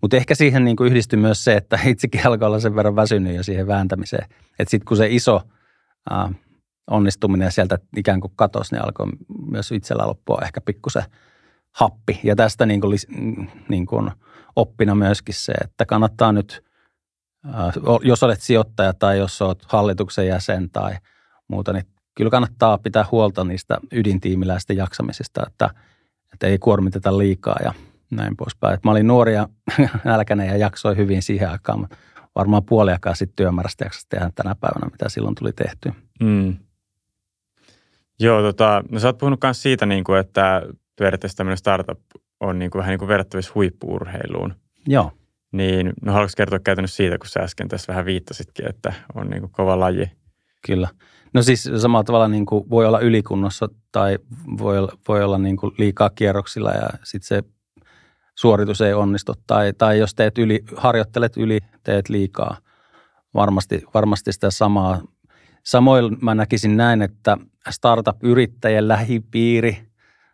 [0.00, 3.42] Mutta ehkä siihen niin yhdistyi myös se, että itsekin alkoi olla sen verran väsynyt jo
[3.42, 4.24] siihen vääntämiseen.
[4.58, 5.40] Että sitten kun se iso
[6.12, 6.30] äh,
[6.90, 9.06] onnistuminen sieltä ikään kuin katosi, niin alkoi
[9.50, 11.02] myös itsellä loppua ehkä pikkusen
[11.72, 12.20] happi.
[12.24, 12.98] Ja tästä niin kuin,
[13.68, 14.10] niin kuin
[14.56, 16.64] oppina myöskin se, että kannattaa nyt,
[18.02, 20.94] jos olet sijoittaja tai jos olet hallituksen jäsen tai
[21.48, 25.70] muuta, niin kyllä kannattaa pitää huolta niistä ydintiimiläisten jaksamisista, että,
[26.32, 27.74] että ei kuormiteta liikaa ja
[28.10, 28.74] näin poispäin.
[28.74, 29.48] Et mä olin nuori ja
[30.04, 31.96] nälkäinen ja jaksoi hyvin siihen aikaan, mutta
[32.34, 35.92] varmaan puoliakaan sitten työmäärästä tehdä tänä päivänä, mitä silloin tuli tehty.
[36.20, 36.56] Mm.
[38.20, 40.62] Joo, tota, no sä oot puhunut myös siitä, niin kuin, että
[40.98, 42.00] periaatteessa tämmöinen startup
[42.40, 44.54] on niin kuin, vähän niin kuin verrattavissa huippuurheiluun.
[44.86, 45.12] Joo.
[45.52, 49.40] Niin, no haluatko kertoa käytännössä siitä, kun sä äsken tässä vähän viittasitkin, että on niin
[49.40, 50.10] kuin kova laji?
[50.66, 50.88] Kyllä.
[51.34, 54.18] No siis samalla tavalla niin kuin voi olla ylikunnossa tai
[54.58, 57.42] voi voi olla niin kuin liikaa kierroksilla ja sitten se
[58.34, 59.34] suoritus ei onnistu.
[59.46, 62.56] Tai, tai jos teet yli, harjoittelet yli, teet liikaa.
[63.34, 65.02] Varmasti, varmasti sitä samaa.
[65.64, 67.36] Samoin mä näkisin näin, että
[67.70, 69.78] startup-yrittäjien lähipiiri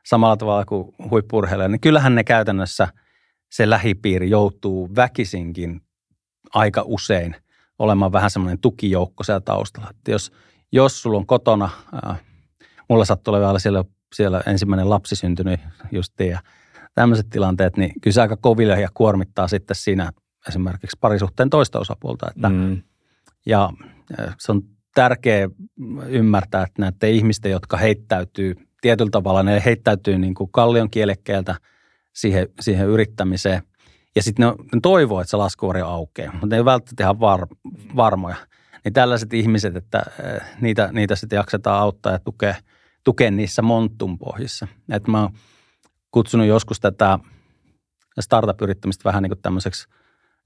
[0.06, 2.88] samalla tavalla kuin huippurheilija, niin kyllähän ne käytännössä
[3.50, 5.80] se lähipiiri joutuu väkisinkin
[6.54, 7.36] aika usein
[7.78, 9.90] olemaan vähän semmoinen tukijoukko siellä taustalla.
[9.90, 10.32] Että jos,
[10.72, 11.70] jos sulla on kotona,
[12.06, 12.20] äh,
[12.88, 15.60] mulla sattuu olemaan siellä, siellä ensimmäinen lapsi syntynyt
[15.92, 16.40] just ja
[16.94, 20.12] tämmöiset tilanteet, niin kyllä se aika koville ja kuormittaa sitten siinä
[20.48, 22.26] esimerkiksi parisuhteen toista osapuolta.
[22.36, 22.82] Että, mm.
[23.46, 23.70] Ja
[24.38, 24.62] se on
[24.94, 25.48] tärkeää
[26.08, 31.54] ymmärtää, että näiden ihmisten, jotka heittäytyy tietyllä tavalla, ne heittäytyy niin kuin kallion kielekkeeltä
[32.16, 33.62] siihen, siihen yrittämiseen.
[34.16, 37.46] Ja sitten ne, ne toivoo, että se laskuvari aukeaa, mutta ne ei välttämättä ihan var,
[37.96, 38.36] varmoja.
[38.84, 40.02] Niin tällaiset ihmiset, että
[40.60, 42.54] niitä, niitä sitten jaksetaan auttaa ja tukea,
[43.04, 44.68] tukea niissä montun pohjissa.
[44.92, 45.32] Että mä oon
[46.10, 47.18] kutsunut joskus tätä
[48.20, 49.88] startup-yrittämistä vähän niin kuin tämmöiseksi,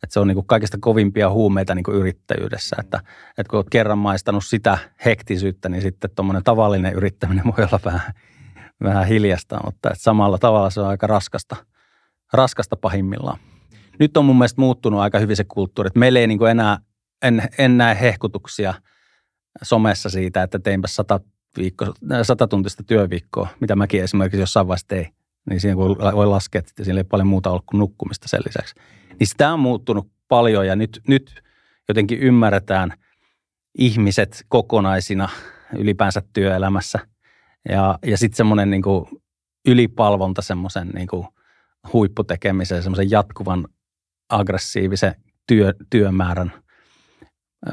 [0.02, 2.76] että se on niin kuin kaikista kovimpia huumeita niin kuin yrittäjyydessä.
[2.80, 3.00] Että,
[3.38, 8.14] että kun olet kerran maistanut sitä hektisyyttä, niin sitten tuommoinen tavallinen yrittäminen voi olla vähän,
[8.82, 11.56] vähän hiljasta, mutta että samalla tavalla se on aika raskasta,
[12.32, 13.38] raskasta pahimmillaan.
[13.98, 16.78] Nyt on mun mielestä muuttunut aika hyvin se kulttuuri, että meillä ei niin enää,
[17.22, 18.74] en, en näe hehkutuksia
[19.62, 21.20] somessa siitä, että teinpä sata,
[21.58, 25.14] viikko, sata tuntista työviikkoa, mitä mäkin esimerkiksi jossain vaiheessa tein
[25.50, 28.74] niin siinä voi laskea, että siinä ei paljon muuta ollut kuin nukkumista sen lisäksi.
[29.18, 31.42] Niin sitä on muuttunut paljon ja nyt, nyt
[31.88, 32.92] jotenkin ymmärretään
[33.78, 35.28] ihmiset kokonaisina
[35.78, 36.98] ylipäänsä työelämässä.
[37.68, 38.82] Ja, ja sitten semmoinen niin
[39.66, 41.08] ylipalvonta semmoisen niin
[41.92, 43.68] huipputekemisen, semmoisen jatkuvan
[44.28, 45.14] aggressiivisen
[45.46, 46.52] työ, työmäärän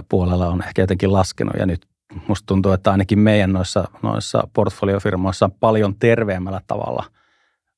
[0.10, 1.88] puolella on ehkä jotenkin laskenut ja nyt
[2.28, 7.04] musta tuntuu, että ainakin meidän noissa, noissa portfoliofirmoissa on paljon terveemmällä tavalla–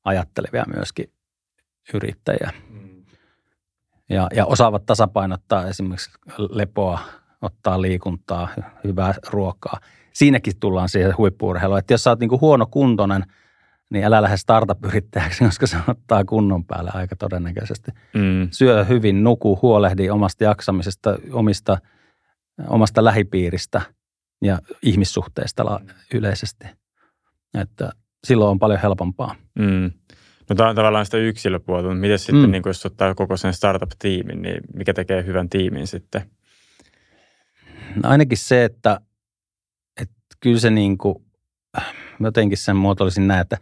[0.10, 1.14] ajattelevia myöskin
[1.94, 2.52] yrittäjiä.
[2.70, 3.06] Mm.
[4.10, 7.00] Ja, ja osaavat tasapainottaa esimerkiksi lepoa,
[7.42, 8.48] ottaa liikuntaa,
[8.84, 9.80] hyvää ruokaa.
[10.14, 13.24] Siinäkin tullaan siihen huippuurheiluun, että jos sä oot niin huono kuntoinen,
[13.90, 17.92] niin älä lähde startup-yrittäjäksi, koska se ottaa kunnon päälle aika todennäköisesti.
[18.14, 18.48] Mm.
[18.52, 21.78] Syö hyvin, nuku, huolehdi omasta jaksamisesta, omista,
[22.68, 23.82] omasta lähipiiristä
[24.42, 25.80] ja ihmissuhteista
[26.14, 26.68] yleisesti.
[27.62, 27.92] Että
[28.24, 29.36] silloin on paljon helpompaa.
[29.60, 29.92] Mm.
[30.50, 32.52] No tämä on tavallaan sitä yksilöpuolta, mutta miten sitten, mm.
[32.52, 36.22] niin jos ottaa koko sen startup-tiimin, niin mikä tekee hyvän tiimin sitten?
[37.96, 39.00] No ainakin se, että
[40.40, 41.16] kyllä se niin kuin,
[42.20, 43.58] jotenkin sen muotoilisin näin, että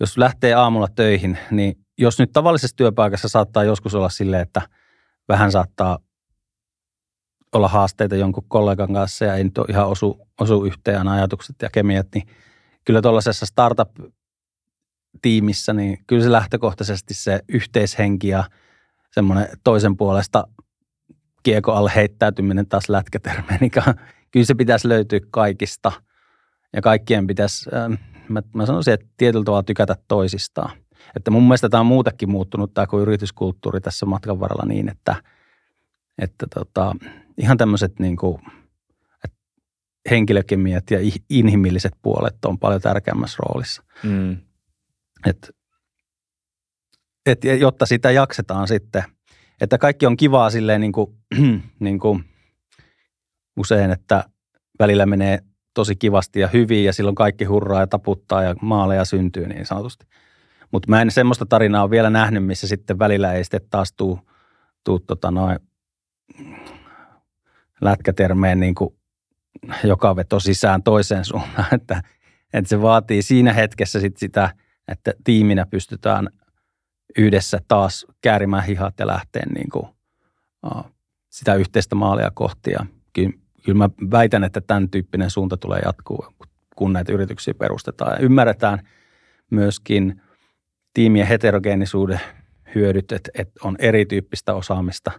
[0.00, 4.62] jos lähtee aamulla töihin, niin jos nyt tavallisessa työpaikassa saattaa joskus olla silleen, että
[5.28, 5.98] vähän saattaa
[7.52, 11.70] olla haasteita jonkun kollegan kanssa ja ei nyt ole ihan osu, osu yhteen ajatukset ja
[11.70, 12.28] kemiat, niin–
[12.86, 18.44] kyllä tuollaisessa startup-tiimissä, niin kyllä se lähtökohtaisesti se yhteishenki ja
[19.10, 20.48] semmoinen toisen puolesta
[21.42, 23.70] kieko alle heittäytyminen taas lätkätermeen, niin
[24.30, 25.92] kyllä se pitäisi löytyä kaikista.
[26.76, 27.92] Ja kaikkien pitäisi, ähm,
[28.28, 30.70] mä, mä sanoisin, että tietyllä tavalla tykätä toisistaan.
[31.16, 35.16] Että mun mielestä tämä on muutakin muuttunut tämä kuin yrityskulttuuri tässä matkan varrella niin, että,
[36.18, 36.96] että tota,
[37.38, 38.38] ihan tämmöiset niin kuin–
[40.10, 40.98] henkilökemiat ja
[41.30, 43.82] inhimilliset puolet on paljon tärkeämmässä roolissa.
[44.02, 44.36] Mm.
[45.26, 45.50] Et,
[47.26, 49.02] et, jotta sitä jaksetaan sitten,
[49.60, 51.16] että kaikki on kivaa silleen niin kuin,
[51.80, 52.24] niin kuin
[53.56, 54.24] usein, että
[54.78, 55.38] välillä menee
[55.76, 60.06] tosi kivasti ja hyvin ja silloin kaikki hurraa ja taputtaa ja maaleja syntyy niin sanotusti.
[60.72, 64.20] Mutta mä en semmoista tarinaa ole vielä nähnyt, missä sitten välillä ei sitten taas tuu,
[64.84, 65.58] tuu tota noin
[67.80, 68.94] lätkätermeen niin kuin
[69.84, 72.02] joka veto sisään toiseen suuntaan, että,
[72.52, 74.50] että se vaatii siinä hetkessä sit sitä,
[74.88, 76.28] että tiiminä pystytään
[77.18, 79.86] yhdessä taas käärimään hihat ja lähteä niin kuin,
[81.30, 82.70] sitä yhteistä maalia kohti.
[82.70, 82.86] Ja
[83.66, 86.26] kyllä mä väitän, että tämän tyyppinen suunta tulee jatkuu,
[86.76, 88.12] kun näitä yrityksiä perustetaan.
[88.12, 88.78] Ja ymmärretään
[89.50, 90.22] myöskin
[90.94, 92.20] tiimien heterogeenisuuden
[92.74, 95.12] hyödyt, että, että on erityyppistä osaamista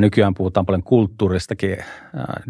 [0.00, 1.76] Nykyään puhutaan paljon kulttuuristakin,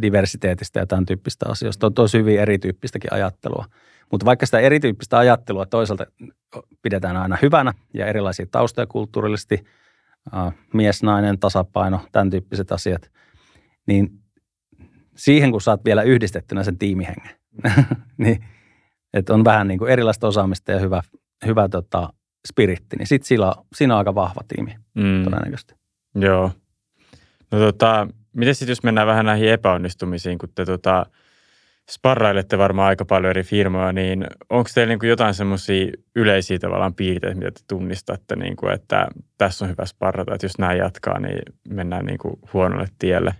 [0.02, 1.86] diversiteetistä ja tämän tyyppistä asioista.
[1.86, 3.64] On tosi hyvin erityyppistäkin ajattelua.
[4.10, 6.06] Mutta vaikka sitä erityyppistä ajattelua toisaalta
[6.82, 9.64] pidetään aina hyvänä ja erilaisia taustoja kulttuurillisesti,
[10.74, 13.10] mies, nainen, tasapaino, tämän tyyppiset asiat,
[13.86, 14.10] niin
[15.16, 17.36] siihen kun saat vielä yhdistettynä sen tiimihengen,
[18.18, 18.44] niin
[19.14, 21.02] että on vähän niin kuin erilaista osaamista ja hyvä,
[21.46, 22.12] hyvä tota,
[22.48, 23.28] spiritti, niin sitten
[23.74, 25.24] siinä on aika vahva tiimi mm.
[25.24, 25.74] todennäköisesti.
[26.14, 26.50] Joo.
[27.50, 31.06] No tota, miten sitten jos mennään vähän näihin epäonnistumisiin, kun te tota,
[31.90, 36.94] sparrailette varmaan aika paljon eri firmoja, niin onko teillä niin kuin jotain semmoisia yleisiä tavallaan
[36.94, 41.18] piirteitä, mitä te tunnistatte, niin kuin, että tässä on hyvä sparrata, että jos näin jatkaa,
[41.18, 43.34] niin mennään niin kuin huonolle tielle?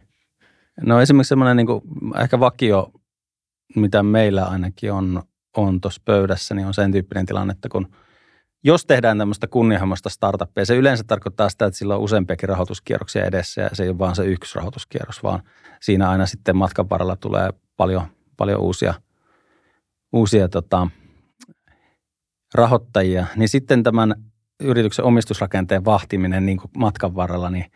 [0.83, 1.83] No esimerkiksi semmoinen niin
[2.23, 2.93] ehkä vakio,
[3.77, 5.23] mitä meillä ainakin on,
[5.57, 7.89] on tuossa pöydässä, niin on sen tyyppinen tilanne, että kun–
[8.67, 13.61] jos tehdään tämmöistä kunnianhimoista startuppia, se yleensä tarkoittaa sitä, että sillä on useampiakin rahoituskierroksia edessä
[13.61, 15.43] ja se ei ole vaan se yksi rahoituskierros, vaan
[15.81, 18.95] siinä aina sitten matkan varrella tulee paljon, paljon uusia,
[20.13, 20.89] uusia tota,
[22.55, 23.27] rahoittajia.
[23.37, 24.15] Niin sitten tämän
[24.61, 27.67] yrityksen omistusrakenteen vahtiminen niin kuin matkan varrella, niin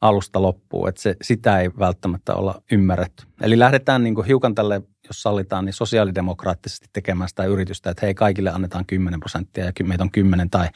[0.00, 3.24] alusta loppuu, että se, sitä ei välttämättä olla ymmärretty.
[3.40, 8.14] Eli lähdetään niin kuin hiukan tälle jos sallitaan, niin sosiaalidemokraattisesti tekemään sitä yritystä, että hei
[8.14, 10.68] kaikille annetaan 10 prosenttia ja meitä on 10 tai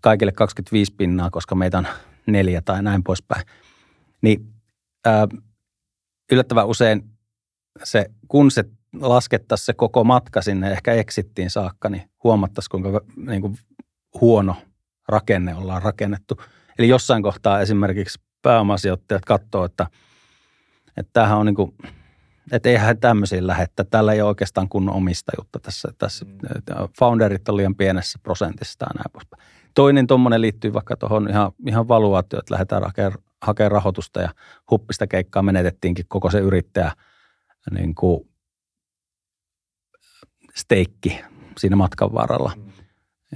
[0.00, 1.86] kaikille 25 pinnaa, koska meitä on
[2.26, 3.46] neljä tai näin poispäin.
[4.22, 4.52] Niin
[5.04, 5.28] ää,
[6.32, 7.10] yllättävän usein
[7.84, 8.64] se, kun se
[9.00, 13.58] laskettaisiin se koko matka sinne ehkä eksittiin saakka, niin huomattaisiin kuinka niin kuin
[14.20, 14.56] huono
[15.08, 16.42] rakenne ollaan rakennettu.
[16.78, 19.86] Eli jossain kohtaa esimerkiksi pääomasijoittajat katsoo, että,
[20.96, 21.74] että tämähän on niin kuin
[22.52, 23.84] että eihän tämmöisiin lähettä.
[23.84, 25.88] Tällä ei ole oikeastaan kunnon omistajuutta tässä.
[25.98, 26.38] tässä mm.
[26.98, 29.42] Founderit on liian pienessä prosentissa ja näin poispäin.
[29.74, 34.34] Toinen tuommoinen liittyy vaikka tuohon ihan, ihan valuaatioon, että lähdetään hakemaan, hakemaan rahoitusta ja
[34.70, 36.92] huppista keikkaa menetettiinkin koko se yrittäjä
[37.70, 38.28] niin kuin
[40.54, 41.20] steikki
[41.58, 42.52] siinä matkan varrella.
[42.56, 42.75] Mm.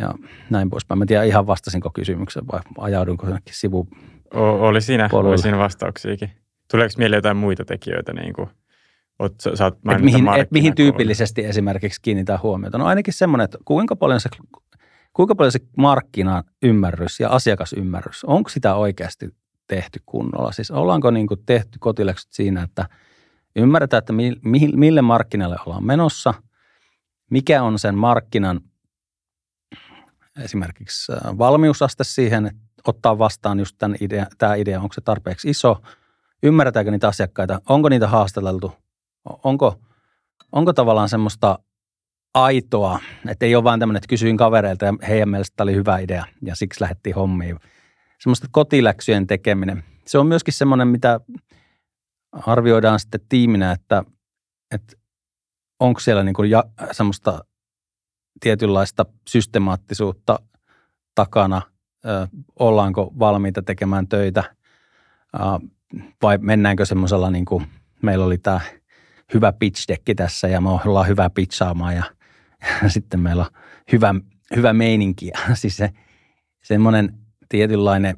[0.00, 0.14] Ja
[0.50, 0.98] näin poispäin.
[0.98, 3.88] Mä en tiedä ihan vastasinko kysymyksen vai ajaudunko jonnekin sivu.
[4.34, 6.30] O, oli siinä, oli siinä vastauksiakin.
[6.70, 8.12] Tuleeko mieleen jotain muita tekijöitä?
[8.12, 8.48] Niin kuin?
[9.18, 12.78] Oot, sä, sä et mihin, et mihin tyypillisesti esimerkiksi kiinnitään huomiota?
[12.78, 14.28] No ainakin semmoinen, että kuinka paljon se,
[15.12, 19.28] kuinka paljon se markkinaymmärrys ja asiakasymmärrys, onko sitä oikeasti
[19.66, 20.52] tehty kunnolla?
[20.52, 22.88] Siis ollaanko niin kuin tehty kotiläksyt siinä, että
[23.56, 26.34] ymmärretään, että mi, mi, mille markkinalle ollaan menossa,
[27.30, 28.60] mikä on sen markkinan
[30.40, 35.50] esimerkiksi äh, valmiusaste siihen, että ottaa vastaan just tämän idea, tämä idea, onko se tarpeeksi
[35.50, 35.82] iso,
[36.42, 38.72] ymmärretäänkö niitä asiakkaita, onko niitä haastateltu
[39.24, 39.80] onko,
[40.52, 41.58] onko tavallaan semmoista
[42.34, 45.98] aitoa, että ei ole vaan tämmöinen, että kysyin kavereilta ja heidän mielestä tämä oli hyvä
[45.98, 47.58] idea ja siksi lähdettiin hommiin.
[48.20, 49.84] Semmoista kotiläksyjen tekeminen.
[50.06, 51.20] Se on myöskin semmoinen, mitä
[52.32, 54.04] arvioidaan sitten tiiminä, että,
[54.74, 54.96] että
[55.80, 57.44] onko siellä niin kuin ja, semmoista
[58.40, 60.40] tietynlaista systemaattisuutta
[61.14, 61.62] takana,
[62.58, 64.44] ollaanko valmiita tekemään töitä
[66.22, 67.66] vai mennäänkö semmoisella, niin kuin
[68.02, 68.60] meillä oli tämä–
[69.34, 72.04] hyvä pitch decki tässä ja me ollaan hyvä pitchaamaan ja,
[72.82, 73.60] ja sitten meillä on
[73.92, 74.14] hyvä,
[74.56, 75.30] hyvä meininki.
[75.54, 75.90] Siis se,
[76.62, 77.14] semmoinen
[77.48, 78.16] tietynlainen,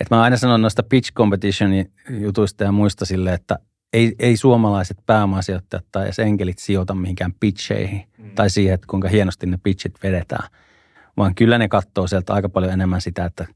[0.00, 3.58] että mä aina sanon noista pitch competitionin jutuista ja muista sille, että
[3.96, 8.34] ei, ei suomalaiset pääomasijoittajat tai edes enkelit sijoita mihinkään pitcheihin mm.
[8.34, 10.48] tai siihen, että kuinka hienosti ne pitchit vedetään,
[11.16, 13.46] vaan kyllä ne katsoo sieltä aika paljon enemmän sitä, että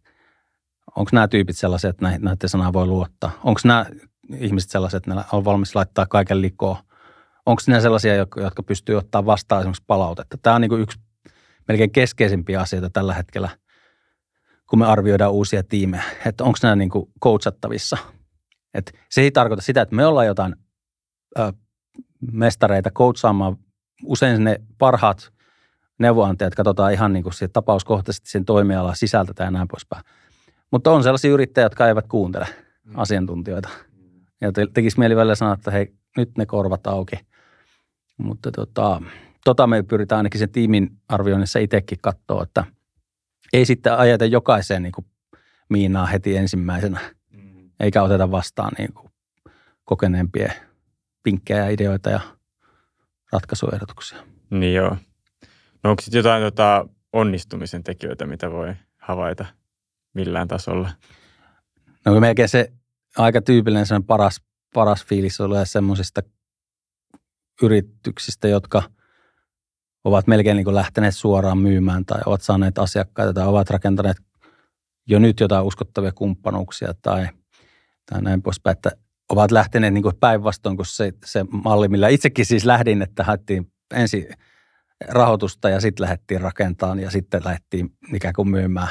[0.97, 3.31] onko nämä tyypit sellaisia, että näiden sanaa voi luottaa.
[3.45, 3.87] Onko nämä
[4.39, 6.77] ihmiset sellaiset, että ne on valmis laittaa kaiken likoon?
[7.47, 10.39] Onko ne sellaisia, jotka pystyy ottaa vastaan esimerkiksi palautetta?
[10.43, 10.99] Tämä on niin kuin yksi
[11.69, 13.49] melkein keskeisimpiä asioita tällä hetkellä,
[14.71, 17.97] kun me arvioidaan uusia tiimejä, että onko nämä niin kuin coachattavissa.
[18.75, 20.57] Et se ei tarkoita sitä, että me ollaan jotain
[21.39, 21.53] ö,
[22.33, 23.57] mestareita coachaamaan.
[24.05, 25.33] Usein ne parhaat
[25.99, 30.05] neuvonantajat katsotaan ihan niin kuin tapauskohtaisesti sen toimialan sisältä ja näin poispäin.
[30.71, 32.47] Mutta on sellaisia yrittäjiä, jotka eivät kuuntele
[32.85, 32.93] mm.
[32.97, 33.69] asiantuntijoita.
[34.41, 37.17] Ja te, tekisi mieli välillä sanoa, että hei, nyt ne korvat auki.
[38.19, 39.03] Mutta tota,
[39.45, 42.65] tota me pyritään ainakin sen tiimin arvioinnissa itsekin katsoa, että
[43.53, 45.07] ei sitten ajata jokaiseen niin kuin
[45.69, 47.20] miinaa heti ensimmäisenä, mm.
[47.81, 49.11] Eikä oteta vastaan niin kuin
[49.85, 50.53] kokeneempia
[51.23, 52.21] pinkkejä, ideoita ja
[53.33, 54.19] ratkaisuehdotuksia.
[54.51, 54.97] Niin joo.
[55.85, 59.47] No onko sitten jotain tota onnistumisen tekijöitä, mitä voi havaita
[60.15, 60.91] millään tasolla?
[62.05, 62.73] No melkein se
[63.17, 64.43] aika tyypillinen sen paras,
[64.75, 66.23] paras fiilis on semmoisista
[67.63, 68.83] yrityksistä, jotka
[70.05, 74.17] ovat melkein niin kuin lähteneet suoraan myymään tai ovat saaneet asiakkaita tai ovat rakentaneet
[75.07, 77.29] jo nyt jotain uskottavia kumppanuuksia tai
[78.11, 78.91] tai näin poispäin, että
[79.29, 84.27] ovat lähteneet niin päinvastoin kuin se, se malli, millä itsekin siis lähdin, että haettiin ensin
[85.09, 88.89] rahoitusta ja sitten lähdettiin rakentamaan ja sitten lähdettiin ikään kuin myymään.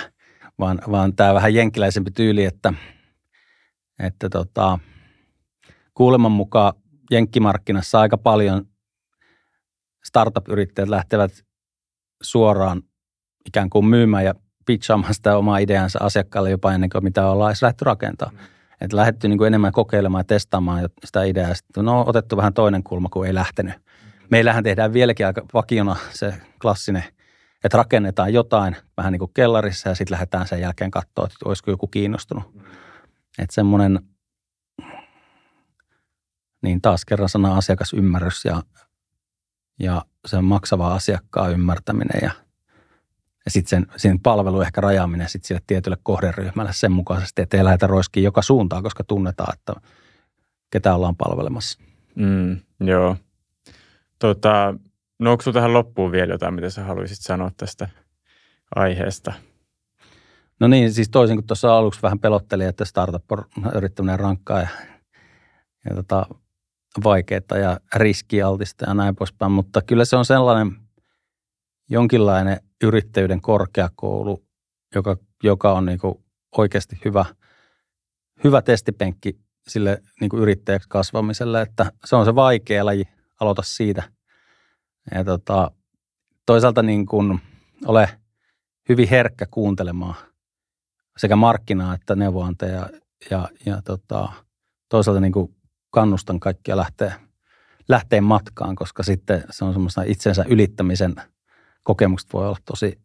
[0.59, 2.73] Vaan, vaan tämä vähän jenkkiläisempi tyyli, että,
[3.99, 4.79] että tota,
[5.93, 6.73] kuuleman mukaan
[7.11, 8.65] jenkkimarkkinassa aika paljon
[10.05, 11.31] startup-yrittäjät lähtevät
[12.21, 12.83] suoraan
[13.45, 14.33] ikään kuin myymään ja
[14.65, 18.35] pitchaamaan sitä omaa ideansa asiakkaalle jopa ennen kuin mitä ollaan edes lähdetty rakentamaan.
[18.35, 18.58] Mm.
[18.81, 21.53] Että lähdetty niin kuin enemmän kokeilemaan ja testaamaan sitä ideaa.
[21.53, 23.73] Sitten no otettu vähän toinen kulma, kun ei lähtenyt.
[24.29, 27.03] Meillähän tehdään vieläkin aika vakiona se klassinen,
[27.63, 31.71] että rakennetaan jotain vähän niin kuin kellarissa ja sitten lähdetään sen jälkeen katsoa, että olisiko
[31.71, 32.43] joku kiinnostunut.
[33.39, 33.99] Että semmoinen,
[36.61, 38.63] niin taas kerran sana asiakasymmärrys ja,
[39.79, 42.31] ja sen maksava asiakkaan ymmärtäminen ja–
[43.49, 47.63] ja sitten sen, sen palvelu ehkä rajaaminen sit sille tietylle kohderyhmälle sen mukaisesti, että ei
[47.63, 49.73] lähdetä roiskiin joka suuntaan, koska tunnetaan, että
[50.71, 51.79] ketä ollaan palvelemassa.
[52.15, 53.15] Mm, joo.
[54.19, 54.73] Tota,
[55.19, 57.89] no onko tähän loppuun vielä jotain, mitä sä haluaisit sanoa tästä
[58.75, 59.33] aiheesta?
[60.59, 64.67] No niin, siis toisin kuin tuossa aluksi vähän pelotteli, että startup on yrittäminen rankkaa ja,
[65.89, 66.25] ja tota,
[67.03, 70.75] vaikeaa ja riskialtista ja näin poispäin, mutta kyllä se on sellainen
[71.89, 74.45] jonkinlainen yrittäjyyden korkeakoulu,
[74.95, 75.99] joka, joka on niin
[76.57, 77.25] oikeasti hyvä,
[78.43, 83.03] hyvä testipenkki sille niin kuin yrittäjäksi kasvamiselle, että se on se vaikea laji,
[83.39, 84.03] aloita siitä.
[85.15, 85.71] Ja tota,
[86.45, 87.39] toisaalta niin kuin
[87.85, 88.09] ole
[88.89, 90.15] hyvin herkkä kuuntelemaan
[91.17, 92.89] sekä markkinaa että neuvoantaja ja,
[93.31, 94.29] ja, ja tota,
[94.89, 95.55] toisaalta niin kuin
[95.89, 97.19] kannustan kaikkia lähteä,
[97.87, 101.15] lähteä matkaan, koska sitten se on semmoista itsensä ylittämisen–
[101.83, 102.99] kokemukset voi olla tosi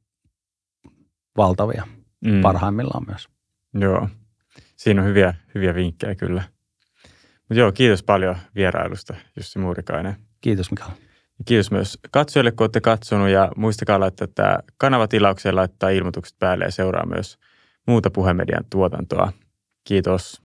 [1.37, 1.87] valtavia
[2.24, 2.40] mm.
[2.40, 3.28] parhaimmillaan myös.
[3.74, 4.08] Joo,
[4.76, 6.42] siinä on hyviä, hyviä vinkkejä kyllä.
[7.48, 10.16] Mutta joo, kiitos paljon vierailusta Jussi Muurikainen.
[10.40, 10.90] Kiitos Mikael.
[11.44, 16.64] Kiitos myös katsojille, kun olette katsonut ja muistakaa laittaa tämä kanava tilaukseen, laittaa ilmoitukset päälle
[16.64, 17.38] ja seuraa myös
[17.87, 19.32] muuta puhemedian tuotantoa.
[19.84, 20.43] Kiitos.